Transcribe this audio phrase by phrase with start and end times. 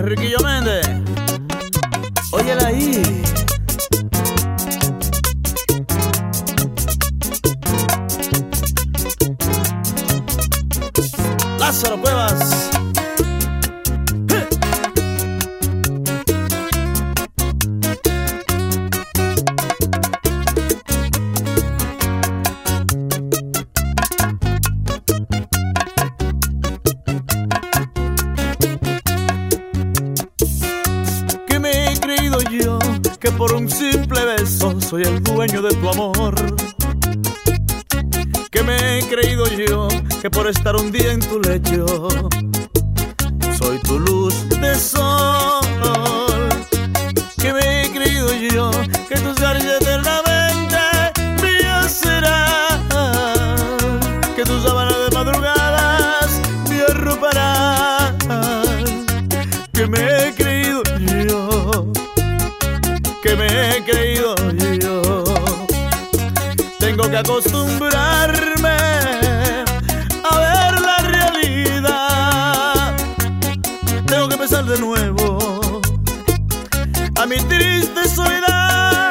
[0.00, 0.86] Enriquillo Méndez.
[2.32, 3.02] Óyela ahí.
[11.58, 12.69] Lázaro Cuevas.
[34.90, 36.34] Soy el dueño de tu amor.
[38.50, 39.86] Que me he creído yo
[40.20, 42.08] que por estar un día en tu lecho
[43.56, 45.69] soy tu luz de sol.
[67.10, 68.76] Que acostumbrarme
[70.22, 72.94] a ver la realidad.
[74.06, 75.80] Tengo que empezar de nuevo
[77.20, 79.10] a mi triste soledad.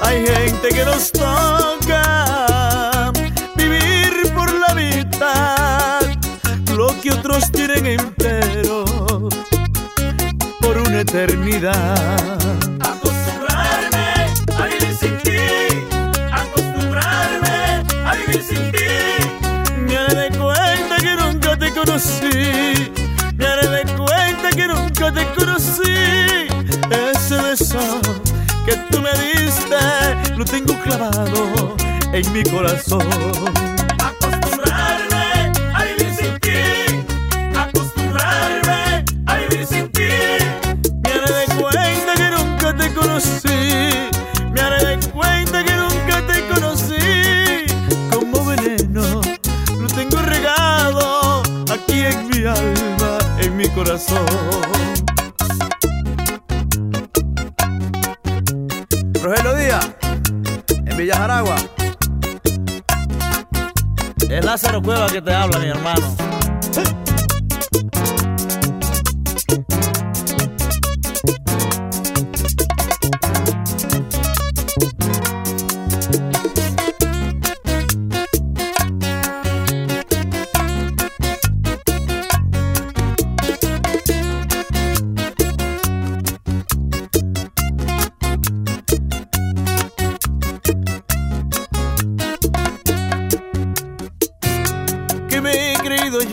[0.00, 3.12] Hay gente que nos toca
[3.56, 6.00] vivir por la mitad
[6.74, 8.86] lo que otros tienen entero
[10.60, 12.63] por una eternidad.
[28.94, 29.76] Tú me diste
[30.36, 31.76] lo tengo clavado
[32.12, 33.02] en mi corazón.
[33.98, 36.60] Acostumbrarme a vivir sin ti,
[37.56, 40.08] acostumbrarme a vivir sin ti.
[41.02, 43.60] Me haré de cuenta que nunca te conocí.
[44.52, 47.66] Me haré de cuenta que nunca te conocí.
[48.12, 49.20] Como veneno
[49.80, 54.24] lo tengo regado aquí en mi alma, en mi corazón.
[61.04, 61.56] Villa Jaragua.
[64.30, 66.16] Es Lázaro Cueva que te habla, mi hermano.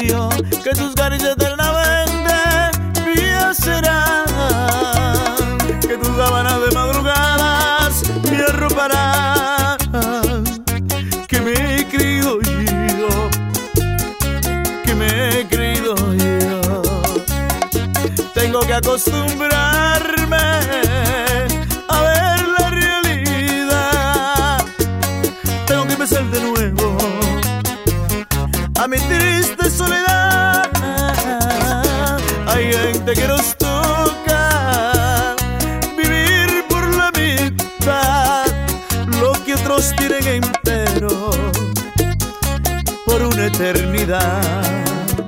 [0.00, 2.32] que tus caricias eternamente
[3.04, 4.24] mías serán,
[5.80, 9.76] que tus sábanas de madrugadas me arroparán,
[11.28, 13.28] que me he creído yo,
[14.84, 16.82] que me he creído yo,
[18.32, 20.80] tengo que acostumbrarme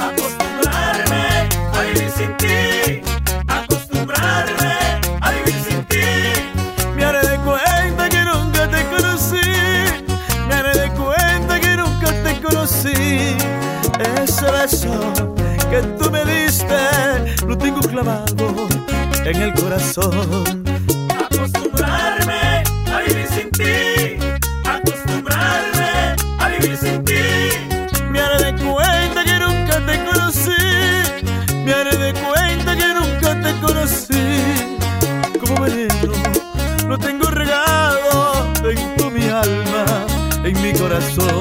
[0.00, 3.00] Acostumbrarme a vivir sin ti,
[3.46, 4.74] acostumbrarme
[5.20, 6.06] a vivir sin ti.
[6.96, 9.46] Me haré de cuenta que nunca te conocí.
[10.48, 13.36] Me haré de cuenta que nunca te conocí.
[14.22, 15.12] Ese beso
[15.70, 16.76] que tú me diste
[17.46, 18.68] lo tengo clavado
[19.24, 20.64] en el corazón.
[21.24, 23.85] Acostumbrarme a vivir sin ti,
[40.96, 41.35] coração.